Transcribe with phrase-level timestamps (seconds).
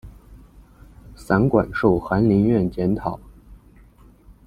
[1.15, 3.19] 散馆授翰林院检讨。